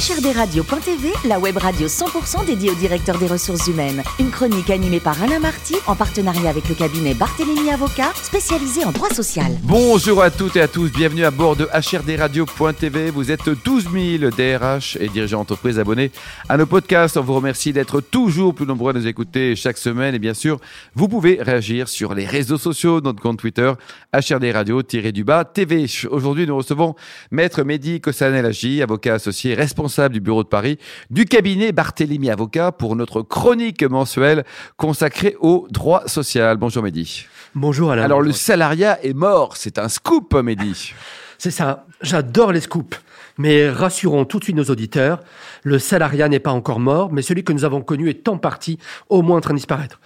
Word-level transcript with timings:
HRDRadio.tv, 0.00 1.12
la 1.26 1.38
web 1.38 1.58
radio 1.58 1.86
100% 1.86 2.46
dédiée 2.46 2.70
au 2.70 2.74
directeur 2.74 3.18
des 3.18 3.26
ressources 3.26 3.66
humaines. 3.66 4.02
Une 4.18 4.30
chronique 4.30 4.70
animée 4.70 4.98
par 4.98 5.22
Alain 5.22 5.40
Marty 5.40 5.74
en 5.86 5.94
partenariat 5.94 6.48
avec 6.48 6.70
le 6.70 6.74
cabinet 6.74 7.12
Barthélémy 7.12 7.68
Avocat, 7.70 8.10
spécialisé 8.14 8.82
en 8.86 8.92
droit 8.92 9.10
social. 9.10 9.52
Bonjour 9.62 10.22
à 10.22 10.30
toutes 10.30 10.56
et 10.56 10.62
à 10.62 10.68
tous, 10.68 10.90
bienvenue 10.90 11.26
à 11.26 11.30
bord 11.30 11.54
de 11.54 11.66
HRDRadio.tv. 11.66 13.10
Vous 13.10 13.30
êtes 13.30 13.50
12 13.50 13.88
000 14.20 14.30
DRH 14.30 14.96
et 14.98 15.08
dirigeants 15.08 15.40
d'entreprise 15.40 15.78
abonnés 15.78 16.10
à 16.48 16.56
nos 16.56 16.64
podcasts. 16.64 17.18
On 17.18 17.22
vous 17.22 17.34
remercie 17.34 17.74
d'être 17.74 18.00
toujours 18.00 18.54
plus 18.54 18.64
nombreux 18.64 18.94
à 18.94 18.98
nous 18.98 19.06
écouter 19.06 19.54
chaque 19.54 19.76
semaine. 19.76 20.14
Et 20.14 20.18
bien 20.18 20.32
sûr, 20.32 20.60
vous 20.94 21.08
pouvez 21.08 21.42
réagir 21.42 21.90
sur 21.90 22.14
les 22.14 22.24
réseaux 22.24 22.56
sociaux, 22.56 23.02
notre 23.02 23.20
compte 23.20 23.38
Twitter, 23.38 23.70
HRDRadio-du-bas 24.14 25.44
TV. 25.44 25.84
Aujourd'hui, 26.10 26.46
nous 26.46 26.56
recevons 26.56 26.94
Maître 27.30 27.64
Mehdi 27.64 28.00
Kossanel 28.00 28.50
avocat 28.80 29.12
associé 29.12 29.52
responsable 29.52 29.89
du 29.90 30.20
bureau 30.20 30.44
de 30.44 30.48
Paris 30.48 30.78
du 31.10 31.24
cabinet 31.24 31.72
Barthélemy 31.72 32.30
Avocat 32.30 32.70
pour 32.70 32.94
notre 32.94 33.22
chronique 33.22 33.82
mensuelle 33.82 34.44
consacrée 34.76 35.36
au 35.40 35.66
droit 35.70 36.06
social. 36.06 36.56
Bonjour 36.58 36.84
Mehdi. 36.84 37.26
Bonjour 37.56 37.90
Alain. 37.90 38.04
Alors 38.04 38.22
le 38.22 38.30
salariat 38.30 39.02
est 39.04 39.14
mort, 39.14 39.56
c'est 39.56 39.78
un 39.78 39.88
scoop 39.88 40.34
Mehdi. 40.34 40.94
C'est 41.38 41.50
ça, 41.50 41.86
j'adore 42.02 42.52
les 42.52 42.60
scoops. 42.60 43.00
Mais 43.38 43.70
rassurons 43.70 44.26
tout 44.26 44.38
de 44.38 44.44
suite 44.44 44.56
nos 44.56 44.64
auditeurs, 44.64 45.20
le 45.62 45.78
salariat 45.78 46.28
n'est 46.28 46.38
pas 46.38 46.50
encore 46.50 46.78
mort, 46.78 47.10
mais 47.10 47.22
celui 47.22 47.42
que 47.42 47.54
nous 47.54 47.64
avons 47.64 47.80
connu 47.80 48.10
est 48.10 48.28
en 48.28 48.36
partie 48.36 48.78
au 49.08 49.22
moins 49.22 49.38
en 49.38 49.40
train 49.40 49.54
de 49.54 49.58
disparaître. 49.58 49.98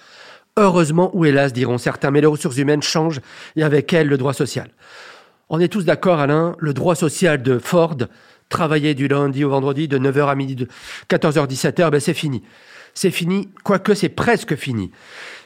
Heureusement 0.56 1.10
ou 1.14 1.24
hélas, 1.24 1.52
diront 1.52 1.78
certains, 1.78 2.12
mais 2.12 2.20
les 2.20 2.28
ressources 2.28 2.56
humaines 2.56 2.82
changent 2.82 3.20
et 3.56 3.64
avec 3.64 3.92
elles 3.92 4.06
le 4.06 4.16
droit 4.16 4.32
social. 4.32 4.70
On 5.50 5.60
est 5.60 5.68
tous 5.68 5.84
d'accord, 5.84 6.20
Alain, 6.20 6.54
le 6.58 6.72
droit 6.72 6.94
social 6.94 7.42
de 7.42 7.58
Ford 7.58 7.96
travailler 8.54 8.94
du 8.94 9.08
lundi 9.08 9.42
au 9.42 9.50
vendredi 9.50 9.88
de 9.88 9.98
9h 9.98 10.28
à 10.28 10.34
midi, 10.36 10.54
de 10.54 10.68
14h, 11.10 11.48
17h, 11.48 11.90
ben 11.90 12.00
c'est 12.00 12.14
fini. 12.14 12.44
C'est 12.94 13.10
fini, 13.10 13.48
quoique 13.64 13.94
c'est 13.94 14.08
presque 14.08 14.54
fini. 14.54 14.92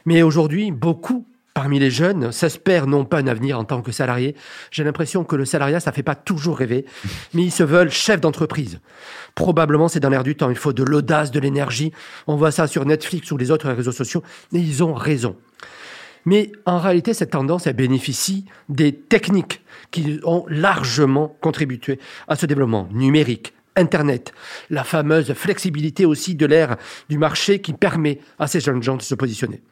Mais 0.04 0.20
aujourd'hui, 0.20 0.70
beaucoup 0.70 1.26
parmi 1.54 1.78
les 1.78 1.90
jeunes 1.90 2.32
s'espèrent 2.32 2.86
non 2.86 3.06
pas 3.06 3.18
un 3.18 3.26
avenir 3.26 3.58
en 3.58 3.64
tant 3.64 3.80
que 3.80 3.92
salarié. 3.92 4.36
J'ai 4.70 4.84
l'impression 4.84 5.24
que 5.24 5.36
le 5.36 5.46
salariat, 5.46 5.80
ça 5.80 5.90
fait 5.90 6.02
pas 6.02 6.14
toujours 6.14 6.58
rêver, 6.58 6.84
mais 7.32 7.44
ils 7.44 7.50
se 7.50 7.62
veulent 7.62 7.90
chefs 7.90 8.20
d'entreprise. 8.20 8.78
Probablement, 9.34 9.88
c'est 9.88 10.00
dans 10.00 10.10
l'air 10.10 10.22
du 10.22 10.36
temps. 10.36 10.50
Il 10.50 10.56
faut 10.56 10.74
de 10.74 10.84
l'audace, 10.84 11.30
de 11.30 11.40
l'énergie. 11.40 11.92
On 12.26 12.36
voit 12.36 12.50
ça 12.50 12.66
sur 12.66 12.84
Netflix 12.84 13.32
ou 13.32 13.38
les 13.38 13.50
autres 13.50 13.70
réseaux 13.70 13.90
sociaux, 13.90 14.22
et 14.52 14.58
ils 14.58 14.84
ont 14.84 14.92
raison. 14.92 15.34
Mais 16.28 16.52
en 16.66 16.78
réalité, 16.78 17.14
cette 17.14 17.30
tendance, 17.30 17.66
bénéficie 17.68 18.44
des 18.68 18.92
techniques 18.92 19.62
qui 19.90 20.20
ont 20.24 20.44
largement 20.50 21.34
contribué 21.40 21.98
à 22.28 22.36
ce 22.36 22.44
développement 22.44 22.86
numérique, 22.92 23.54
Internet, 23.76 24.34
la 24.68 24.84
fameuse 24.84 25.32
flexibilité 25.32 26.04
aussi 26.04 26.34
de 26.34 26.44
l'ère 26.44 26.76
du 27.08 27.16
marché 27.16 27.62
qui 27.62 27.72
permet 27.72 28.18
à 28.38 28.46
ces 28.46 28.60
jeunes 28.60 28.82
gens 28.82 28.96
de 28.96 29.02
se 29.02 29.14
positionner. 29.14 29.62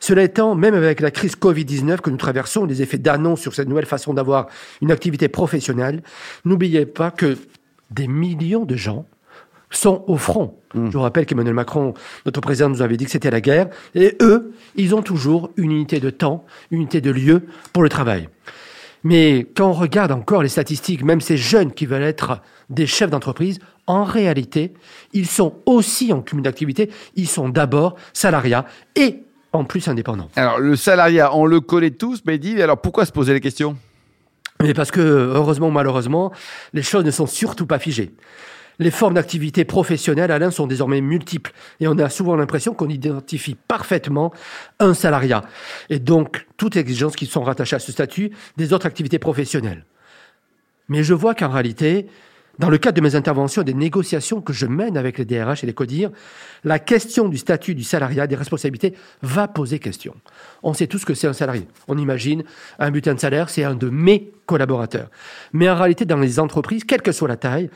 Cela 0.00 0.24
étant, 0.24 0.56
même 0.56 0.74
avec 0.74 0.98
la 0.98 1.12
crise 1.12 1.36
Covid-19 1.36 2.00
que 2.00 2.10
nous 2.10 2.16
traversons, 2.16 2.64
les 2.64 2.82
effets 2.82 2.98
d'annonce 2.98 3.40
sur 3.40 3.54
cette 3.54 3.68
nouvelle 3.68 3.86
façon 3.86 4.12
d'avoir 4.12 4.48
une 4.80 4.90
activité 4.90 5.28
professionnelle, 5.28 6.02
n'oubliez 6.44 6.84
pas 6.84 7.12
que 7.12 7.38
des 7.92 8.08
millions 8.08 8.64
de 8.64 8.74
gens 8.74 9.06
sont 9.72 10.04
au 10.06 10.16
front. 10.16 10.54
Hmm. 10.74 10.86
Je 10.86 10.92
vous 10.92 11.02
rappelle 11.02 11.26
qu'Emmanuel 11.26 11.54
Macron, 11.54 11.94
notre 12.26 12.40
président, 12.40 12.68
nous 12.68 12.82
avait 12.82 12.96
dit 12.96 13.04
que 13.04 13.10
c'était 13.10 13.30
la 13.30 13.40
guerre. 13.40 13.68
Et 13.94 14.16
eux, 14.20 14.52
ils 14.76 14.94
ont 14.94 15.02
toujours 15.02 15.50
une 15.56 15.72
unité 15.72 16.00
de 16.00 16.10
temps, 16.10 16.44
une 16.70 16.78
unité 16.78 17.00
de 17.00 17.10
lieu 17.10 17.42
pour 17.72 17.82
le 17.82 17.88
travail. 17.88 18.28
Mais 19.04 19.46
quand 19.56 19.68
on 19.68 19.72
regarde 19.72 20.12
encore 20.12 20.42
les 20.42 20.48
statistiques, 20.48 21.02
même 21.02 21.20
ces 21.20 21.36
jeunes 21.36 21.72
qui 21.72 21.86
veulent 21.86 22.02
être 22.02 22.40
des 22.70 22.86
chefs 22.86 23.10
d'entreprise, 23.10 23.58
en 23.86 24.04
réalité, 24.04 24.72
ils 25.12 25.26
sont 25.26 25.54
aussi 25.66 26.12
en 26.12 26.22
cumul 26.22 26.44
d'activité, 26.44 26.90
ils 27.16 27.26
sont 27.26 27.48
d'abord 27.48 27.96
salariats 28.12 28.64
et 28.94 29.24
en 29.52 29.64
plus 29.64 29.88
indépendants. 29.88 30.28
Alors 30.36 30.60
le 30.60 30.76
salariat, 30.76 31.34
on 31.34 31.46
le 31.46 31.60
connaît 31.60 31.90
tous, 31.90 32.22
mais 32.26 32.38
dit, 32.38 32.62
alors 32.62 32.80
pourquoi 32.80 33.04
se 33.04 33.12
poser 33.12 33.32
les 33.32 33.40
questions? 33.40 33.76
Mais 34.62 34.74
parce 34.74 34.92
que, 34.92 35.00
heureusement 35.00 35.68
ou 35.68 35.72
malheureusement, 35.72 36.30
les 36.72 36.82
choses 36.82 37.04
ne 37.04 37.10
sont 37.10 37.26
surtout 37.26 37.66
pas 37.66 37.80
figées. 37.80 38.12
Les 38.82 38.90
formes 38.90 39.14
d'activité 39.14 39.64
professionnelle, 39.64 40.32
Alain, 40.32 40.50
sont 40.50 40.66
désormais 40.66 41.00
multiples 41.00 41.52
et 41.78 41.86
on 41.86 41.96
a 41.98 42.10
souvent 42.10 42.34
l'impression 42.34 42.74
qu'on 42.74 42.88
identifie 42.88 43.54
parfaitement 43.54 44.32
un 44.80 44.92
salariat 44.92 45.42
et 45.88 46.00
donc 46.00 46.48
toutes 46.56 46.74
exigences 46.74 47.14
qui 47.14 47.26
sont 47.26 47.44
rattachées 47.44 47.76
à 47.76 47.78
ce 47.78 47.92
statut 47.92 48.32
des 48.56 48.72
autres 48.72 48.86
activités 48.86 49.20
professionnelles. 49.20 49.84
Mais 50.88 51.04
je 51.04 51.14
vois 51.14 51.36
qu'en 51.36 51.48
réalité, 51.48 52.08
dans 52.58 52.70
le 52.70 52.76
cadre 52.76 52.96
de 52.96 53.02
mes 53.02 53.14
interventions 53.14 53.62
et 53.62 53.64
des 53.64 53.72
négociations 53.72 54.40
que 54.40 54.52
je 54.52 54.66
mène 54.66 54.96
avec 54.96 55.16
les 55.16 55.24
DRH 55.24 55.62
et 55.62 55.66
les 55.68 55.74
CODIR, 55.74 56.10
la 56.64 56.80
question 56.80 57.28
du 57.28 57.38
statut 57.38 57.76
du 57.76 57.84
salariat, 57.84 58.26
des 58.26 58.34
responsabilités, 58.34 58.94
va 59.22 59.46
poser 59.46 59.78
question. 59.78 60.16
On 60.64 60.74
sait 60.74 60.88
tous 60.88 61.04
que 61.04 61.14
c'est 61.14 61.28
un 61.28 61.32
salarié. 61.32 61.68
On 61.86 61.96
imagine 61.96 62.42
un 62.80 62.90
butin 62.90 63.14
de 63.14 63.20
salaire, 63.20 63.48
c'est 63.48 63.62
un 63.62 63.76
de 63.76 63.88
mes 63.88 64.32
collaborateurs. 64.46 65.08
Mais 65.52 65.70
en 65.70 65.76
réalité, 65.76 66.04
dans 66.04 66.18
les 66.18 66.40
entreprises, 66.40 66.82
quelle 66.82 67.02
que 67.02 67.12
soit 67.12 67.28
la 67.28 67.36
taille, 67.36 67.70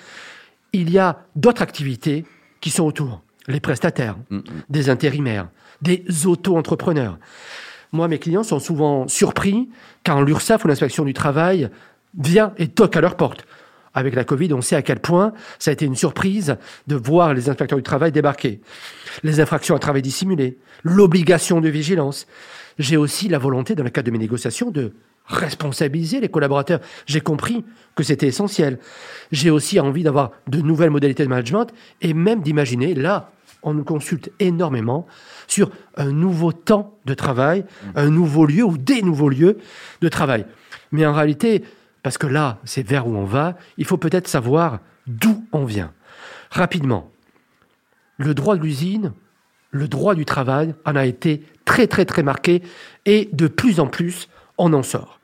il 0.76 0.90
y 0.90 0.98
a 0.98 1.24
d'autres 1.34 1.62
activités 1.62 2.24
qui 2.60 2.70
sont 2.70 2.84
autour. 2.84 3.22
Les 3.48 3.60
prestataires, 3.60 4.16
mm, 4.30 4.36
mm. 4.36 4.42
des 4.68 4.90
intérimaires, 4.90 5.48
des 5.82 6.04
auto-entrepreneurs. 6.26 7.18
Moi, 7.92 8.08
mes 8.08 8.18
clients 8.18 8.42
sont 8.42 8.58
souvent 8.58 9.08
surpris 9.08 9.68
quand 10.04 10.20
l'URSSAF 10.20 10.64
ou 10.64 10.68
l'inspection 10.68 11.04
du 11.04 11.14
travail 11.14 11.70
vient 12.18 12.52
et 12.58 12.68
toque 12.68 12.96
à 12.96 13.00
leur 13.00 13.16
porte. 13.16 13.46
Avec 13.94 14.14
la 14.14 14.24
Covid, 14.24 14.52
on 14.52 14.60
sait 14.60 14.76
à 14.76 14.82
quel 14.82 15.00
point 15.00 15.32
ça 15.58 15.70
a 15.70 15.72
été 15.72 15.86
une 15.86 15.96
surprise 15.96 16.56
de 16.86 16.96
voir 16.96 17.32
les 17.32 17.48
inspecteurs 17.48 17.78
du 17.78 17.82
travail 17.82 18.12
débarquer. 18.12 18.60
Les 19.22 19.40
infractions 19.40 19.74
à 19.74 19.78
travail 19.78 20.02
dissimulé, 20.02 20.58
l'obligation 20.82 21.62
de 21.62 21.70
vigilance. 21.70 22.26
J'ai 22.78 22.98
aussi 22.98 23.28
la 23.28 23.38
volonté, 23.38 23.74
dans 23.74 23.84
le 23.84 23.90
cadre 23.90 24.06
de 24.06 24.10
mes 24.10 24.18
négociations, 24.18 24.70
de 24.70 24.92
responsabiliser 25.26 26.20
les 26.20 26.28
collaborateurs. 26.28 26.80
J'ai 27.06 27.20
compris 27.20 27.64
que 27.94 28.02
c'était 28.02 28.26
essentiel. 28.26 28.78
J'ai 29.32 29.50
aussi 29.50 29.80
envie 29.80 30.02
d'avoir 30.02 30.32
de 30.46 30.60
nouvelles 30.60 30.90
modalités 30.90 31.24
de 31.24 31.28
management 31.28 31.66
et 32.00 32.14
même 32.14 32.42
d'imaginer, 32.42 32.94
là, 32.94 33.30
on 33.62 33.74
nous 33.74 33.84
consulte 33.84 34.30
énormément 34.38 35.06
sur 35.48 35.70
un 35.96 36.12
nouveau 36.12 36.52
temps 36.52 36.98
de 37.04 37.14
travail, 37.14 37.64
un 37.94 38.10
nouveau 38.10 38.46
lieu 38.46 38.64
ou 38.64 38.78
des 38.78 39.02
nouveaux 39.02 39.28
lieux 39.28 39.58
de 40.00 40.08
travail. 40.08 40.46
Mais 40.92 41.04
en 41.04 41.12
réalité, 41.12 41.64
parce 42.02 42.18
que 42.18 42.28
là, 42.28 42.58
c'est 42.64 42.86
vers 42.86 43.08
où 43.08 43.16
on 43.16 43.24
va, 43.24 43.56
il 43.76 43.84
faut 43.84 43.96
peut-être 43.96 44.28
savoir 44.28 44.78
d'où 45.06 45.44
on 45.52 45.64
vient. 45.64 45.92
Rapidement, 46.50 47.10
le 48.18 48.34
droit 48.34 48.56
de 48.56 48.62
l'usine, 48.62 49.12
le 49.70 49.88
droit 49.88 50.14
du 50.14 50.24
travail 50.24 50.74
en 50.84 50.94
a 50.94 51.04
été 51.04 51.42
très 51.64 51.86
très 51.86 52.04
très 52.04 52.22
marqué 52.22 52.62
et 53.04 53.28
de 53.32 53.48
plus 53.48 53.80
en 53.80 53.88
plus, 53.88 54.28
on 54.58 54.72
en 54.72 54.82
sort 54.82 55.15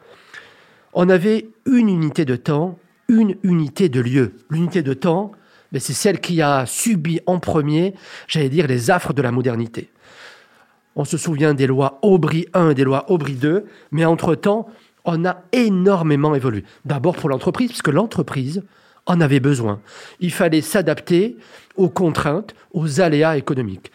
on 0.93 1.09
avait 1.09 1.49
une 1.67 1.89
unité 1.89 2.25
de 2.25 2.37
temps, 2.37 2.79
une 3.09 3.37
unité 3.43 3.89
de 3.89 4.01
lieu. 4.01 4.35
L'unité 4.51 4.83
de 4.83 4.95
temps, 4.95 5.33
ben, 5.73 5.81
c'est 5.81 5.95
celle 5.95 6.21
qui 6.21 6.43
a 6.43 6.67
subi 6.67 7.21
en 7.27 7.39
premier, 7.39 7.95
j'allais 8.29 8.49
dire, 8.49 8.67
les 8.67 8.91
affres 8.91 9.13
de 9.13 9.23
la 9.23 9.33
modernité. 9.33 9.91
On 10.95 11.05
se 11.05 11.17
souvient 11.17 11.55
des 11.55 11.67
lois 11.67 11.99
Aubry 12.03 12.47
1 12.53 12.71
et 12.71 12.75
des 12.75 12.85
lois 12.85 13.11
Aubry 13.11 13.35
2, 13.35 13.65
mais 13.93 14.05
entre-temps, 14.05 14.69
on 15.05 15.25
a 15.25 15.43
énormément 15.53 16.35
évolué. 16.35 16.65
D'abord 16.85 17.17
pour 17.17 17.31
l'entreprise, 17.31 17.71
parce 17.71 17.83
que 17.83 17.91
l'entreprise 17.91 18.63
en 19.07 19.21
avait 19.21 19.41
besoin. 19.41 19.81
Il 20.21 20.33
fallait 20.33 20.61
s'adapter 20.61 21.37
aux 21.77 21.89
contraintes, 21.89 22.55
aux 22.73 23.01
aléas 23.01 23.37
économiques. 23.37 23.91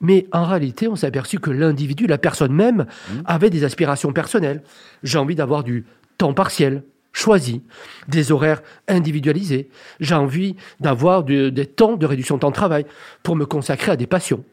Mais 0.00 0.26
en 0.32 0.44
réalité, 0.44 0.88
on 0.88 0.96
s'est 0.96 1.06
aperçu 1.06 1.38
que 1.38 1.50
l'individu, 1.50 2.06
la 2.06 2.18
personne 2.18 2.52
même, 2.52 2.86
mmh. 2.86 3.12
avait 3.26 3.50
des 3.50 3.64
aspirations 3.64 4.12
personnelles. 4.12 4.62
J'ai 5.02 5.18
envie 5.18 5.34
d'avoir 5.34 5.62
du 5.62 5.84
temps 6.20 6.34
partiel, 6.34 6.84
choisi, 7.12 7.62
des 8.06 8.30
horaires 8.30 8.62
individualisés. 8.88 9.70
J'ai 10.00 10.14
envie 10.14 10.54
d'avoir 10.78 11.24
des 11.24 11.66
temps 11.66 11.96
de 11.96 12.04
réduction 12.04 12.34
de 12.34 12.40
temps 12.40 12.50
de 12.50 12.54
travail 12.54 12.84
pour 13.22 13.36
me 13.36 13.46
consacrer 13.46 13.92
à 13.92 13.96
des 13.96 14.06
passions. 14.06 14.44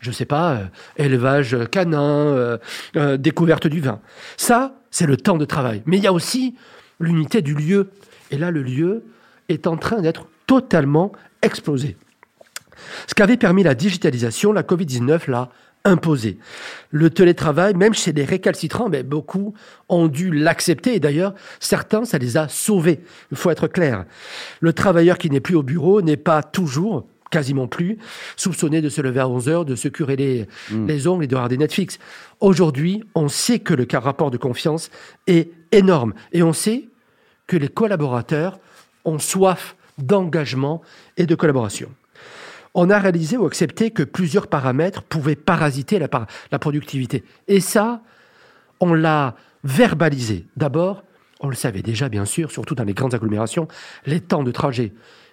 Je 0.00 0.10
ne 0.10 0.14
sais 0.14 0.26
pas, 0.26 0.52
euh, 0.52 0.64
élevage 0.98 1.56
canin, 1.70 2.26
euh, 2.26 2.58
euh, 2.96 3.16
découverte 3.16 3.66
du 3.66 3.80
vin. 3.80 4.00
Ça, 4.36 4.74
c'est 4.90 5.06
le 5.06 5.16
temps 5.16 5.38
de 5.38 5.46
travail. 5.46 5.82
Mais 5.86 5.96
il 5.96 6.02
y 6.02 6.06
a 6.06 6.12
aussi 6.12 6.56
l'unité 7.00 7.40
du 7.40 7.54
lieu. 7.54 7.90
Et 8.30 8.36
là, 8.36 8.50
le 8.50 8.62
lieu 8.62 9.04
est 9.48 9.66
en 9.66 9.78
train 9.78 10.02
d'être 10.02 10.26
totalement 10.46 11.12
explosé. 11.40 11.96
Ce 13.06 13.14
qu'avait 13.14 13.38
permis 13.38 13.62
la 13.62 13.74
digitalisation, 13.74 14.52
la 14.52 14.62
Covid-19 14.62 15.30
l'a 15.30 15.48
imposé. 15.84 16.38
Le 16.90 17.10
télétravail, 17.10 17.74
même 17.74 17.94
chez 17.94 18.12
les 18.12 18.24
récalcitrants, 18.24 18.88
mais 18.88 19.02
beaucoup 19.02 19.54
ont 19.88 20.08
dû 20.08 20.32
l'accepter. 20.32 20.94
Et 20.94 21.00
d'ailleurs, 21.00 21.34
certains, 21.60 22.04
ça 22.04 22.18
les 22.18 22.36
a 22.36 22.48
sauvés. 22.48 23.00
Il 23.30 23.36
faut 23.36 23.50
être 23.50 23.68
clair. 23.68 24.04
Le 24.60 24.72
travailleur 24.72 25.18
qui 25.18 25.30
n'est 25.30 25.40
plus 25.40 25.54
au 25.54 25.62
bureau 25.62 26.02
n'est 26.02 26.16
pas 26.16 26.42
toujours 26.42 27.06
quasiment 27.30 27.66
plus, 27.66 27.98
soupçonné 28.36 28.80
de 28.80 28.88
se 28.88 29.02
lever 29.02 29.20
à 29.20 29.28
11 29.28 29.48
heures, 29.48 29.64
de 29.64 29.74
se 29.74 29.88
curer 29.88 30.16
les, 30.16 30.46
hmm. 30.70 30.86
les 30.86 31.06
ongles 31.06 31.24
et 31.24 31.26
de 31.26 31.34
regarder 31.34 31.58
Netflix. 31.58 31.98
Aujourd'hui, 32.40 33.04
on 33.14 33.28
sait 33.28 33.58
que 33.58 33.74
le 33.74 33.86
rapport 33.98 34.30
de 34.30 34.38
confiance 34.38 34.90
est 35.26 35.50
énorme 35.70 36.14
et 36.32 36.42
on 36.42 36.52
sait 36.54 36.88
que 37.46 37.56
les 37.56 37.68
collaborateurs 37.68 38.58
ont 39.04 39.18
soif 39.18 39.76
d'engagement 39.98 40.80
et 41.16 41.26
de 41.26 41.34
collaboration. 41.34 41.90
On 42.80 42.90
a 42.90 42.98
réalisé 43.00 43.36
ou 43.36 43.44
accepté 43.44 43.90
que 43.90 44.04
plusieurs 44.04 44.46
paramètres 44.46 45.02
pouvaient 45.02 45.34
parasiter 45.34 45.98
la, 45.98 46.06
la 46.52 46.58
productivité. 46.60 47.24
Et 47.48 47.58
ça, 47.58 48.02
on 48.78 48.94
l'a 48.94 49.34
verbalisé. 49.64 50.46
D'abord, 50.56 51.02
on 51.40 51.48
le 51.48 51.56
savait 51.56 51.82
déjà, 51.82 52.08
bien 52.08 52.24
sûr, 52.24 52.52
surtout 52.52 52.76
dans 52.76 52.84
les 52.84 52.94
grandes 52.94 53.14
agglomérations, 53.14 53.66
les 54.06 54.20
temps 54.20 54.44
de 54.44 54.52
trajet. 54.52 54.92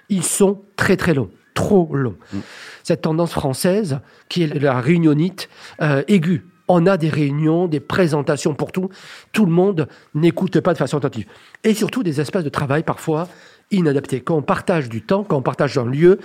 Ils 0.10 0.24
sont 0.24 0.64
très 0.76 0.98
très 0.98 1.14
longs, 1.14 1.30
trop 1.54 1.96
longs. 1.96 2.18
Mm. 2.34 2.40
Cette 2.82 3.02
tendance 3.02 3.34
française, 3.34 4.00
qui 4.28 4.42
est 4.42 4.60
la 4.60 4.82
réunionite 4.82 5.48
euh, 5.84 6.02
aiguë, 6.08 6.48
on 6.68 6.88
a 6.88 6.98
des 6.98 7.10
réunions, 7.10 7.68
des 7.68 7.80
présentations 7.80 8.56
pour 8.56 8.72
tout. 8.72 8.90
Tout 9.34 9.46
le 9.46 9.52
monde 9.52 9.88
n'écoute 10.16 10.60
pas 10.62 10.74
de 10.74 10.80
façon 10.80 10.98
attentive. 10.98 11.28
Et 11.64 11.76
surtout 11.76 12.02
des 12.02 12.22
espaces 12.22 12.44
de 12.44 12.50
travail 12.50 12.82
parfois 12.82 13.28
inadaptés. 13.72 14.22
Quand 14.22 14.36
on 14.36 14.42
partage 14.42 14.90
du 14.90 15.02
temps, 15.02 15.24
quand 15.24 15.38
on 15.38 15.42
partage 15.42 15.78
un 15.78 15.86
lieu, 15.86 16.20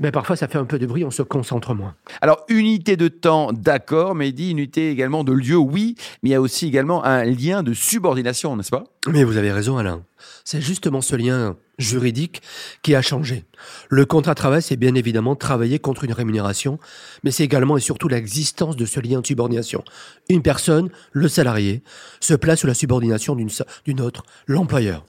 ben 0.00 0.10
parfois 0.10 0.36
ça 0.36 0.48
fait 0.48 0.58
un 0.58 0.64
peu 0.64 0.78
de 0.78 0.86
bruit, 0.86 1.04
on 1.04 1.10
se 1.10 1.22
concentre 1.22 1.74
moins. 1.74 1.94
Alors, 2.20 2.44
unité 2.48 2.96
de 2.96 3.08
temps, 3.08 3.52
d'accord, 3.52 4.14
mais 4.14 4.28
il 4.28 4.32
dit 4.32 4.50
unité 4.50 4.90
également 4.90 5.24
de 5.24 5.32
lieu, 5.32 5.56
oui, 5.56 5.96
mais 6.22 6.30
il 6.30 6.32
y 6.32 6.36
a 6.36 6.40
aussi 6.40 6.66
également 6.66 7.04
un 7.04 7.24
lien 7.24 7.62
de 7.62 7.72
subordination, 7.72 8.56
n'est-ce 8.56 8.70
pas? 8.70 8.84
Mais 9.08 9.24
vous 9.24 9.36
avez 9.36 9.52
raison, 9.52 9.78
Alain. 9.78 10.04
C'est 10.44 10.60
justement 10.60 11.00
ce 11.00 11.16
lien 11.16 11.56
juridique 11.78 12.42
qui 12.82 12.94
a 12.94 13.02
changé. 13.02 13.44
Le 13.88 14.04
contrat 14.04 14.34
de 14.34 14.36
travail, 14.36 14.62
c'est 14.62 14.76
bien 14.76 14.94
évidemment 14.94 15.34
travailler 15.34 15.78
contre 15.78 16.04
une 16.04 16.12
rémunération, 16.12 16.78
mais 17.24 17.30
c'est 17.30 17.42
également 17.42 17.76
et 17.76 17.80
surtout 17.80 18.08
l'existence 18.08 18.76
de 18.76 18.84
ce 18.84 19.00
lien 19.00 19.20
de 19.20 19.26
subordination. 19.26 19.82
Une 20.28 20.42
personne, 20.42 20.90
le 21.10 21.28
salarié, 21.28 21.82
se 22.20 22.34
place 22.34 22.60
sous 22.60 22.66
la 22.66 22.74
subordination 22.74 23.34
d'une 23.34 24.00
autre, 24.00 24.22
l'employeur. 24.46 25.04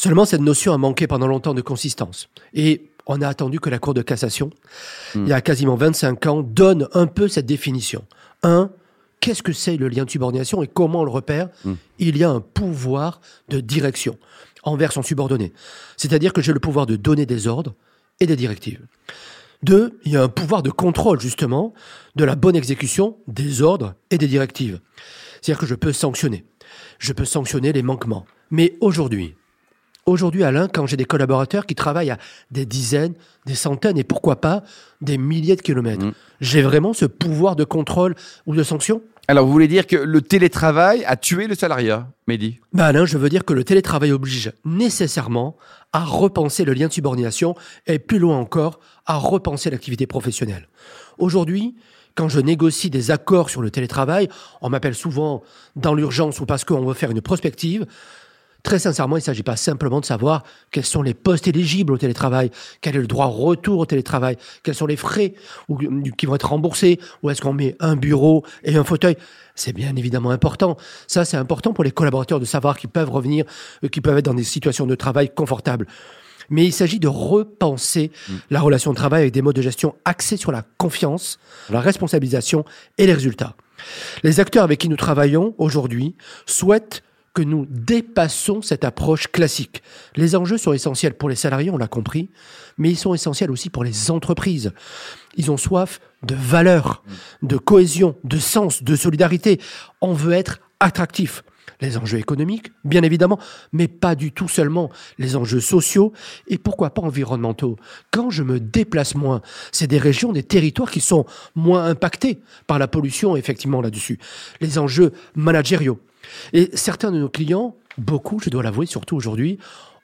Seulement, 0.00 0.24
cette 0.24 0.40
notion 0.40 0.72
a 0.72 0.78
manqué 0.78 1.06
pendant 1.06 1.26
longtemps 1.26 1.52
de 1.52 1.60
consistance. 1.60 2.30
Et 2.54 2.88
on 3.04 3.20
a 3.20 3.28
attendu 3.28 3.60
que 3.60 3.68
la 3.68 3.78
Cour 3.78 3.92
de 3.92 4.00
cassation, 4.00 4.48
hmm. 5.14 5.24
il 5.24 5.28
y 5.28 5.32
a 5.34 5.42
quasiment 5.42 5.76
25 5.76 6.24
ans, 6.24 6.40
donne 6.40 6.88
un 6.94 7.06
peu 7.06 7.28
cette 7.28 7.44
définition. 7.44 8.06
Un, 8.42 8.70
qu'est-ce 9.20 9.42
que 9.42 9.52
c'est 9.52 9.76
le 9.76 9.88
lien 9.88 10.06
de 10.06 10.10
subordination 10.10 10.62
et 10.62 10.68
comment 10.68 11.00
on 11.00 11.04
le 11.04 11.10
repère 11.10 11.50
hmm. 11.66 11.74
Il 11.98 12.16
y 12.16 12.24
a 12.24 12.30
un 12.30 12.40
pouvoir 12.40 13.20
de 13.50 13.60
direction 13.60 14.16
envers 14.62 14.92
son 14.92 15.02
subordonné. 15.02 15.52
C'est-à-dire 15.98 16.32
que 16.32 16.40
j'ai 16.40 16.54
le 16.54 16.60
pouvoir 16.60 16.86
de 16.86 16.96
donner 16.96 17.26
des 17.26 17.46
ordres 17.46 17.74
et 18.20 18.26
des 18.26 18.36
directives. 18.36 18.80
Deux, 19.62 20.00
il 20.06 20.12
y 20.12 20.16
a 20.16 20.22
un 20.22 20.30
pouvoir 20.30 20.62
de 20.62 20.70
contrôle, 20.70 21.20
justement, 21.20 21.74
de 22.16 22.24
la 22.24 22.36
bonne 22.36 22.56
exécution 22.56 23.18
des 23.28 23.60
ordres 23.60 23.92
et 24.10 24.16
des 24.16 24.28
directives. 24.28 24.80
C'est-à-dire 25.42 25.60
que 25.60 25.66
je 25.66 25.74
peux 25.74 25.92
sanctionner. 25.92 26.46
Je 26.98 27.12
peux 27.12 27.26
sanctionner 27.26 27.74
les 27.74 27.82
manquements. 27.82 28.24
Mais 28.50 28.78
aujourd'hui, 28.80 29.34
aujourd'hui, 30.10 30.44
Alain, 30.44 30.68
quand 30.68 30.86
j'ai 30.86 30.96
des 30.96 31.04
collaborateurs 31.04 31.66
qui 31.66 31.74
travaillent 31.74 32.10
à 32.10 32.18
des 32.50 32.66
dizaines, 32.66 33.14
des 33.46 33.54
centaines 33.54 33.98
et 33.98 34.04
pourquoi 34.04 34.40
pas 34.40 34.62
des 35.00 35.18
milliers 35.18 35.56
de 35.56 35.62
kilomètres, 35.62 36.04
mmh. 36.04 36.12
j'ai 36.40 36.62
vraiment 36.62 36.92
ce 36.92 37.06
pouvoir 37.06 37.56
de 37.56 37.64
contrôle 37.64 38.14
ou 38.46 38.54
de 38.54 38.62
sanction? 38.62 39.02
Alors, 39.28 39.46
vous 39.46 39.52
voulez 39.52 39.68
dire 39.68 39.86
que 39.86 39.94
le 39.94 40.22
télétravail 40.22 41.04
a 41.04 41.16
tué 41.16 41.46
le 41.46 41.54
salariat, 41.54 42.08
Mehdi? 42.26 42.58
Ben 42.72 42.84
Alain, 42.84 43.04
je 43.06 43.16
veux 43.16 43.28
dire 43.28 43.44
que 43.44 43.52
le 43.52 43.62
télétravail 43.62 44.10
oblige 44.10 44.52
nécessairement 44.64 45.56
à 45.92 46.04
repenser 46.04 46.64
le 46.64 46.72
lien 46.72 46.88
de 46.88 46.92
subordination 46.92 47.54
et 47.86 48.00
plus 48.00 48.18
loin 48.18 48.38
encore, 48.38 48.80
à 49.06 49.16
repenser 49.16 49.70
l'activité 49.70 50.08
professionnelle. 50.08 50.68
Aujourd'hui, 51.18 51.76
quand 52.16 52.28
je 52.28 52.40
négocie 52.40 52.90
des 52.90 53.10
accords 53.10 53.50
sur 53.50 53.62
le 53.62 53.70
télétravail, 53.70 54.28
on 54.62 54.68
m'appelle 54.68 54.94
souvent 54.94 55.42
dans 55.76 55.94
l'urgence 55.94 56.40
ou 56.40 56.46
parce 56.46 56.64
qu'on 56.64 56.84
veut 56.84 56.94
faire 56.94 57.12
une 57.12 57.20
prospective. 57.20 57.86
Très 58.62 58.78
sincèrement, 58.78 59.16
il 59.16 59.20
ne 59.20 59.24
s'agit 59.24 59.42
pas 59.42 59.56
simplement 59.56 60.00
de 60.00 60.04
savoir 60.04 60.42
quels 60.70 60.84
sont 60.84 61.02
les 61.02 61.14
postes 61.14 61.48
éligibles 61.48 61.92
au 61.92 61.98
télétravail, 61.98 62.50
quel 62.80 62.96
est 62.96 63.00
le 63.00 63.06
droit 63.06 63.26
au 63.26 63.30
retour 63.30 63.78
au 63.78 63.86
télétravail, 63.86 64.36
quels 64.62 64.74
sont 64.74 64.86
les 64.86 64.96
frais 64.96 65.34
qui 66.18 66.26
vont 66.26 66.34
être 66.34 66.48
remboursés, 66.48 66.98
ou 67.22 67.30
est-ce 67.30 67.40
qu'on 67.40 67.52
met 67.52 67.76
un 67.80 67.96
bureau 67.96 68.44
et 68.64 68.76
un 68.76 68.84
fauteuil. 68.84 69.16
C'est 69.54 69.72
bien 69.72 69.94
évidemment 69.96 70.30
important. 70.30 70.76
Ça, 71.06 71.24
c'est 71.24 71.36
important 71.36 71.72
pour 71.72 71.84
les 71.84 71.90
collaborateurs 71.90 72.40
de 72.40 72.44
savoir 72.44 72.78
qu'ils 72.78 72.90
peuvent 72.90 73.10
revenir, 73.10 73.44
euh, 73.84 73.88
qu'ils 73.88 74.02
peuvent 74.02 74.16
être 74.16 74.24
dans 74.24 74.34
des 74.34 74.44
situations 74.44 74.86
de 74.86 74.94
travail 74.94 75.30
confortables. 75.34 75.86
Mais 76.48 76.64
il 76.64 76.72
s'agit 76.72 76.98
de 76.98 77.08
repenser 77.08 78.10
mm. 78.28 78.34
la 78.50 78.60
relation 78.60 78.90
de 78.90 78.96
travail 78.96 79.22
avec 79.22 79.34
des 79.34 79.42
modes 79.42 79.56
de 79.56 79.62
gestion 79.62 79.94
axés 80.04 80.36
sur 80.36 80.52
la 80.52 80.62
confiance, 80.78 81.38
la 81.68 81.80
responsabilisation 81.80 82.64
et 82.98 83.06
les 83.06 83.14
résultats. 83.14 83.54
Les 84.22 84.40
acteurs 84.40 84.64
avec 84.64 84.78
qui 84.78 84.88
nous 84.88 84.96
travaillons 84.96 85.54
aujourd'hui 85.58 86.14
souhaitent 86.46 87.02
que 87.32 87.42
nous 87.42 87.66
dépassons 87.68 88.62
cette 88.62 88.84
approche 88.84 89.28
classique. 89.28 89.82
Les 90.16 90.34
enjeux 90.34 90.58
sont 90.58 90.72
essentiels 90.72 91.14
pour 91.14 91.28
les 91.28 91.36
salariés, 91.36 91.70
on 91.70 91.78
l'a 91.78 91.86
compris, 91.86 92.30
mais 92.76 92.90
ils 92.90 92.98
sont 92.98 93.14
essentiels 93.14 93.50
aussi 93.50 93.70
pour 93.70 93.84
les 93.84 94.10
entreprises. 94.10 94.72
Ils 95.36 95.50
ont 95.50 95.56
soif 95.56 96.00
de 96.22 96.34
valeur, 96.34 97.04
de 97.42 97.56
cohésion, 97.56 98.16
de 98.24 98.38
sens, 98.38 98.82
de 98.82 98.96
solidarité. 98.96 99.60
On 100.00 100.12
veut 100.12 100.32
être 100.32 100.60
attractif. 100.80 101.44
Les 101.80 101.96
enjeux 101.96 102.18
économiques, 102.18 102.72
bien 102.84 103.02
évidemment, 103.02 103.38
mais 103.72 103.88
pas 103.88 104.14
du 104.14 104.32
tout 104.32 104.48
seulement. 104.48 104.90
Les 105.18 105.36
enjeux 105.36 105.60
sociaux 105.60 106.12
et 106.46 106.58
pourquoi 106.58 106.90
pas 106.90 107.02
environnementaux. 107.02 107.76
Quand 108.10 108.30
je 108.30 108.42
me 108.42 108.60
déplace 108.60 109.14
moins, 109.14 109.40
c'est 109.72 109.86
des 109.86 109.98
régions, 109.98 110.32
des 110.32 110.42
territoires 110.42 110.90
qui 110.90 111.00
sont 111.00 111.24
moins 111.54 111.86
impactés 111.86 112.40
par 112.66 112.78
la 112.78 112.88
pollution, 112.88 113.36
effectivement, 113.36 113.80
là-dessus. 113.80 114.18
Les 114.60 114.78
enjeux 114.78 115.12
managériaux. 115.34 116.00
Et 116.52 116.70
certains 116.74 117.12
de 117.12 117.18
nos 117.18 117.28
clients, 117.28 117.76
beaucoup, 117.96 118.40
je 118.40 118.50
dois 118.50 118.62
l'avouer, 118.62 118.86
surtout 118.86 119.16
aujourd'hui, 119.16 119.58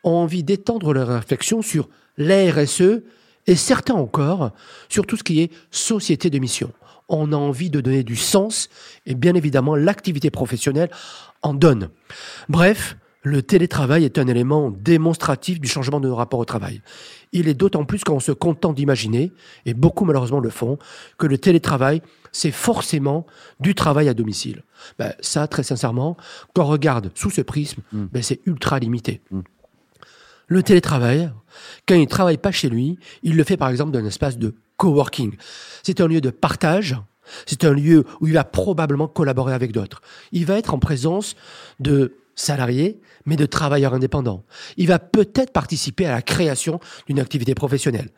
ont 0.05 0.17
envie 0.17 0.43
d'étendre 0.43 0.93
leur 0.93 1.09
réflexion 1.09 1.63
sur 1.63 1.89
la 2.17 2.51
RSE 2.53 3.03
et 3.47 3.57
certains 3.57 3.95
encore 3.95 4.53
sur 4.89 5.07
tout 5.07 5.17
ce 5.17 5.23
qui 5.23 5.41
est 5.41 5.53
société 5.71 6.31
de 6.31 6.39
mission. 6.39 6.73
On 7.09 7.33
a 7.33 7.37
envie 7.37 7.71
de 7.71 7.81
donner 7.81 8.03
du 8.03 8.17
sens 8.17 8.69
et 9.07 9.15
bien 9.15 9.35
évidemment 9.35 9.77
l'activité 9.77 10.31
professionnelle 10.31 10.91
en 11.43 11.55
donne. 11.55 11.91
Bref, 12.49 12.97
le 13.27 13.43
télétravail 13.43 14.05
est 14.05 14.19
un 14.19 14.29
élément 14.29 14.71
démonstratif 14.71 15.61
du 15.61 15.67
changement 15.67 15.99
de 15.99 16.09
nos 16.09 16.15
rapports 16.15 16.39
au 16.39 16.45
travail. 16.45 16.81
Il 17.33 17.49
est 17.49 17.55
d'autant 17.55 17.85
plus 17.85 18.05
quand 18.05 18.15
on 18.15 18.21
se 18.21 18.31
contente 18.31 18.77
d'imaginer, 18.77 19.33
et 19.65 19.75
beaucoup 19.75 20.05
malheureusement 20.05 20.39
le 20.39 20.49
font, 20.49 20.79
que 21.19 21.27
le 21.27 21.37
télétravail, 21.37 22.03
c'est 22.31 22.53
forcément 22.53 23.27
du 23.59 23.75
travail 23.75 24.09
à 24.09 24.15
domicile. 24.15 24.63
Ben, 25.01 25.13
ça, 25.19 25.49
très 25.49 25.65
sincèrement, 25.65 26.17
quand 26.55 26.63
on 26.63 26.69
regarde 26.69 27.11
sous 27.17 27.31
ce 27.31 27.41
prisme, 27.41 27.83
mm. 27.93 28.05
ben, 28.13 28.23
c'est 28.23 28.41
ultra 28.47 28.79
limité. 28.79 29.21
Mm. 29.33 29.41
Le 30.47 30.63
télétravail, 30.63 31.31
quand 31.89 31.95
il 31.95 32.03
ne 32.03 32.07
travaille 32.07 32.39
pas 32.39 32.53
chez 32.53 32.69
lui, 32.69 32.99
il 33.23 33.37
le 33.37 33.45
fait 33.45 33.57
par 33.57 33.69
exemple 33.69 33.91
dans 33.91 33.99
un 33.99 34.07
espace 34.07 34.39
de 34.39 34.55
coworking. 34.77 35.35
C'est 35.83 36.01
un 36.01 36.07
lieu 36.07 36.21
de 36.21 36.31
partage, 36.31 36.97
c'est 37.47 37.65
un 37.65 37.73
lieu 37.73 38.05
où 38.21 38.29
il 38.29 38.35
va 38.35 38.45
probablement 38.45 39.09
collaborer 39.09 39.55
avec 39.55 39.73
d'autres. 39.73 40.03
Il 40.33 40.47
va 40.47 40.57
être 40.57 40.75
en 40.75 40.79
présence 40.79 41.35
de 41.81 42.15
salarié, 42.37 43.01
mais 43.25 43.37
de 43.37 43.47
travailleurs 43.47 43.95
indépendants. 43.95 44.45
Il 44.77 44.87
va 44.87 44.99
peut-être 44.99 45.53
participer 45.53 46.07
à 46.07 46.13
la 46.13 46.23
création 46.23 46.79
d'une 47.09 47.19
activité 47.19 47.55
professionnelle. 47.55 48.11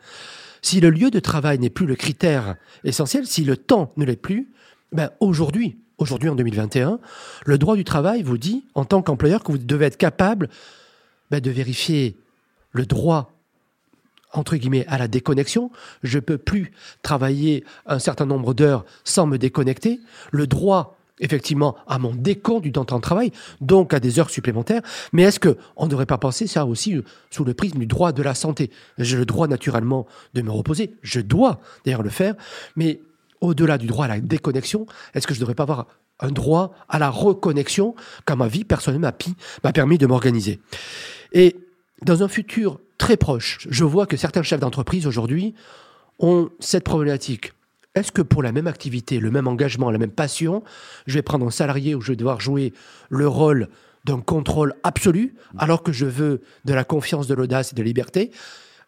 Si 0.61 0.81
le 0.81 0.89
lieu 0.89 1.09
de 1.09 1.19
travail 1.19 1.57
n'est 1.57 1.69
plus 1.69 1.85
le 1.85 1.95
critère 1.95 2.57
essentiel, 2.83 3.25
si 3.25 3.43
le 3.43 3.57
temps 3.57 3.93
ne 3.97 4.05
l'est 4.05 4.17
plus, 4.17 4.51
ben 4.91 5.09
aujourd'hui, 5.19 5.79
aujourd'hui 5.97 6.29
en 6.29 6.35
2021, 6.35 6.99
le 7.45 7.57
droit 7.57 7.75
du 7.75 7.85
travail 7.85 8.23
vous 8.23 8.37
dit, 8.37 8.65
en 8.75 8.85
tant 8.85 9.01
qu'employeur, 9.01 9.43
que 9.43 9.53
vous 9.53 9.57
devez 9.57 9.85
être 9.85 9.97
capable 9.97 10.49
ben, 11.31 11.39
de 11.39 11.51
vérifier 11.51 12.17
le 12.71 12.85
droit 12.85 13.31
entre 14.31 14.55
guillemets 14.55 14.85
à 14.87 14.97
la 14.97 15.07
déconnexion. 15.07 15.71
Je 16.03 16.19
peux 16.19 16.37
plus 16.37 16.71
travailler 17.01 17.63
un 17.85 17.99
certain 17.99 18.25
nombre 18.25 18.53
d'heures 18.53 18.85
sans 19.03 19.25
me 19.25 19.37
déconnecter. 19.37 19.99
Le 20.31 20.45
droit 20.47 20.95
effectivement 21.19 21.75
à 21.87 21.99
mon 21.99 22.15
décompte 22.15 22.63
du 22.63 22.71
temps 22.71 22.83
de 22.83 23.01
travail, 23.01 23.31
donc 23.61 23.93
à 23.93 23.99
des 23.99 24.19
heures 24.19 24.29
supplémentaires. 24.29 24.81
Mais 25.13 25.23
est-ce 25.23 25.39
que 25.39 25.57
on 25.75 25.85
ne 25.85 25.89
devrait 25.89 26.05
pas 26.05 26.17
penser 26.17 26.47
ça 26.47 26.65
aussi 26.65 26.95
euh, 26.95 27.03
sous 27.29 27.43
le 27.43 27.53
prisme 27.53 27.79
du 27.79 27.85
droit 27.85 28.11
de 28.11 28.23
la 28.23 28.33
santé? 28.33 28.71
J'ai 28.97 29.17
le 29.17 29.25
droit 29.25 29.47
naturellement 29.47 30.07
de 30.33 30.41
me 30.41 30.51
reposer, 30.51 30.95
je 31.01 31.19
dois 31.19 31.59
d'ailleurs 31.85 32.03
le 32.03 32.09
faire, 32.09 32.35
mais 32.75 33.01
au-delà 33.41 33.77
du 33.77 33.87
droit 33.87 34.05
à 34.05 34.07
la 34.07 34.19
déconnexion, 34.19 34.85
est-ce 35.13 35.27
que 35.27 35.33
je 35.33 35.39
ne 35.39 35.41
devrais 35.41 35.55
pas 35.55 35.63
avoir 35.63 35.87
un 36.19 36.31
droit 36.31 36.73
à 36.87 36.99
la 36.99 37.09
reconnexion 37.09 37.95
quand 38.25 38.35
ma 38.35 38.47
vie 38.47 38.63
personnelle 38.63 39.01
m'a 39.01 39.71
permis 39.71 39.97
de 39.97 40.05
m'organiser. 40.05 40.59
Et 41.33 41.55
dans 42.03 42.23
un 42.23 42.27
futur 42.27 42.79
très 42.97 43.17
proche, 43.17 43.67
je 43.69 43.83
vois 43.83 44.05
que 44.05 44.17
certains 44.17 44.43
chefs 44.43 44.59
d'entreprise 44.59 45.07
aujourd'hui 45.07 45.53
ont 46.19 46.49
cette 46.59 46.83
problématique. 46.83 47.53
Est-ce 47.95 48.11
que 48.11 48.21
pour 48.21 48.43
la 48.43 48.51
même 48.51 48.67
activité, 48.67 49.19
le 49.19 49.31
même 49.31 49.47
engagement, 49.47 49.89
la 49.89 49.97
même 49.97 50.11
passion, 50.11 50.63
je 51.07 51.15
vais 51.15 51.21
prendre 51.21 51.47
un 51.47 51.51
salarié 51.51 51.95
où 51.95 52.01
je 52.01 52.11
vais 52.11 52.15
devoir 52.15 52.39
jouer 52.39 52.73
le 53.09 53.27
rôle 53.27 53.69
d'un 54.05 54.21
contrôle 54.21 54.75
absolu, 54.83 55.35
alors 55.57 55.83
que 55.83 55.91
je 55.91 56.05
veux 56.05 56.41
de 56.65 56.73
la 56.73 56.83
confiance, 56.83 57.27
de 57.27 57.33
l'audace 57.33 57.71
et 57.71 57.75
de 57.75 57.81
la 57.81 57.87
liberté, 57.87 58.31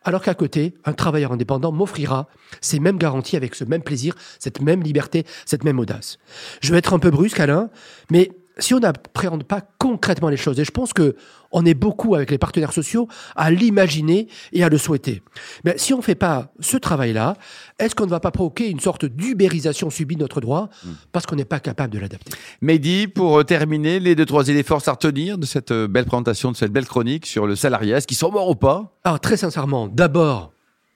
alors 0.04 0.22
qu'à 0.22 0.34
côté, 0.34 0.74
un 0.86 0.94
travailleur 0.94 1.32
indépendant 1.32 1.72
m'offrira 1.72 2.28
ces 2.60 2.80
mêmes 2.80 2.98
garanties 2.98 3.36
avec 3.36 3.56
ce 3.56 3.64
même 3.64 3.84
plaisir, 3.84 4.16
cette 4.40 4.62
même 4.62 4.82
liberté, 4.82 5.26
cette 5.46 5.64
même 5.64 5.80
audace. 5.80 6.18
Je 6.62 6.72
vais 6.72 6.80
être 6.80 6.94
un 6.94 7.00
peu 7.00 7.12
brusque, 7.12 7.40
Alain, 7.40 7.70
mais 8.10 8.32
si 8.62 8.74
on 8.74 8.80
n'appréhende 8.80 9.44
pas 9.44 9.62
concrètement 9.78 10.30
les 10.30 10.38
choses, 10.38 10.60
et 10.60 10.66
je 10.66 10.72
pense 10.72 10.94
que 10.94 11.16
on 11.52 11.66
est 11.66 11.74
beaucoup 11.74 12.16
avec 12.16 12.32
les 12.32 12.38
partenaires 12.38 12.74
sociaux 12.74 13.08
à 13.36 13.52
l'imaginer 13.52 14.28
et 14.54 14.64
à 14.64 14.70
le 14.70 14.78
souhaiter. 14.78 15.22
Mais 15.66 15.78
si 15.78 15.94
on 15.94 15.98
ne 15.98 16.02
fait 16.02 16.16
pas 16.16 16.54
ce 16.60 16.78
travail-là, 16.78 17.36
est-ce 17.78 17.94
qu'on 17.94 18.06
ne 18.06 18.10
va 18.10 18.20
pas 18.20 18.32
provoquer 18.32 18.70
une 18.70 18.80
sorte 18.80 19.06
d'ubérisation 19.06 19.90
subie 19.90 20.16
de 20.16 20.22
notre 20.22 20.40
droit 20.40 20.70
parce 21.12 21.26
qu'on 21.26 21.36
n'est 21.36 21.46
pas 21.46 21.60
capable 21.60 21.94
de 21.94 22.00
l'adapter? 22.00 22.32
Mehdi, 22.62 23.08
pour 23.08 23.40
euh, 23.40 23.44
terminer, 23.44 24.00
les 24.00 24.16
deux, 24.16 24.26
trois 24.26 24.50
idées 24.50 24.64
forces 24.64 24.88
à 24.88 24.94
retenir 24.94 25.38
de 25.38 25.46
cette 25.46 25.72
euh, 25.72 25.88
belle 25.88 26.06
présentation, 26.06 26.52
de 26.52 26.58
cette 26.58 26.72
belle 26.72 26.86
chronique 26.86 27.26
sur 27.26 27.48
le 27.48 27.56
salariat, 27.56 27.98
est-ce 27.98 28.08
qu'ils 28.08 28.18
sont 28.18 28.32
morts 28.32 28.50
ou 28.50 28.56
pas? 28.56 28.98
Alors 29.04 29.20
très 29.20 29.38
sincèrement, 29.38 29.88
d'abord, 29.88 30.54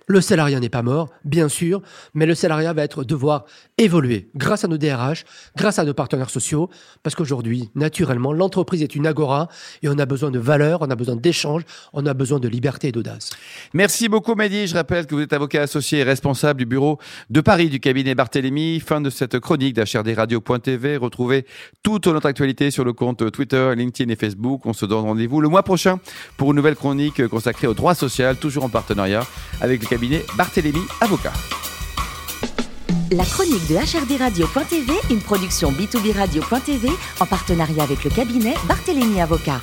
le 0.07 0.21
salariat 0.21 0.59
n'est 0.59 0.69
pas 0.69 0.81
mort, 0.81 1.09
bien 1.23 1.49
sûr, 1.49 1.81
mais 2.13 2.25
le 2.25 2.35
salariat 2.35 2.73
va 2.73 2.83
être 2.83 3.03
devoir 3.03 3.45
évoluer 3.77 4.29
grâce 4.35 4.63
à 4.63 4.67
nos 4.67 4.77
DRH, 4.77 5.25
grâce 5.55 5.79
à 5.79 5.83
nos 5.83 5.93
partenaires 5.93 6.29
sociaux, 6.29 6.69
parce 7.03 7.15
qu'aujourd'hui, 7.15 7.69
naturellement, 7.75 8.31
l'entreprise 8.33 8.81
est 8.83 8.95
une 8.95 9.07
agora 9.07 9.49
et 9.83 9.89
on 9.89 9.97
a 9.97 10.05
besoin 10.05 10.31
de 10.31 10.39
valeur, 10.39 10.81
on 10.81 10.89
a 10.89 10.95
besoin 10.95 11.15
d'échanges, 11.15 11.63
on 11.93 12.05
a 12.05 12.13
besoin 12.13 12.39
de 12.39 12.47
liberté 12.47 12.89
et 12.89 12.91
d'audace. 12.91 13.31
Merci 13.73 14.09
beaucoup 14.09 14.35
Mehdi. 14.35 14.67
Je 14.67 14.75
rappelle 14.75 15.05
que 15.07 15.15
vous 15.15 15.21
êtes 15.21 15.33
avocat 15.33 15.63
associé 15.63 15.99
et 15.99 16.03
responsable 16.03 16.59
du 16.59 16.65
bureau 16.65 16.99
de 17.29 17.41
Paris 17.41 17.69
du 17.69 17.79
cabinet 17.79 18.15
Barthélémy. 18.15 18.79
Fin 18.79 19.01
de 19.01 19.09
cette 19.09 19.39
chronique 19.39 19.75
d'HRDRadio.tv. 19.75 20.97
Retrouvez 20.97 21.45
toute 21.83 22.07
notre 22.07 22.27
actualité 22.27 22.71
sur 22.71 22.83
le 22.83 22.93
compte 22.93 23.31
Twitter, 23.31 23.73
LinkedIn 23.75 24.11
et 24.11 24.15
Facebook. 24.15 24.65
On 24.65 24.73
se 24.73 24.85
donne 24.85 25.03
rendez-vous 25.03 25.41
le 25.41 25.49
mois 25.49 25.63
prochain 25.63 25.99
pour 26.37 26.51
une 26.51 26.57
nouvelle 26.57 26.75
chronique 26.75 27.27
consacrée 27.27 27.67
au 27.67 27.73
droit 27.73 27.95
social, 27.95 28.37
toujours 28.37 28.63
en 28.63 28.69
partenariat 28.69 29.25
avec 29.61 29.81
le 29.81 29.87
La 33.11 33.23
chronique 33.23 33.67
de 33.69 33.75
HRDRadio.tv, 33.75 34.93
une 35.09 35.21
production 35.21 35.71
B2B 35.71 36.17
Radio.tv 36.17 36.89
en 37.19 37.25
partenariat 37.25 37.83
avec 37.83 38.03
le 38.03 38.09
cabinet 38.09 38.55
Barthélémy 38.67 39.21
Avocat. 39.21 39.61